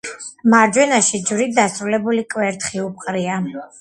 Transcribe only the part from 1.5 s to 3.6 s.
დასრულებული კვერთხი უპყრია.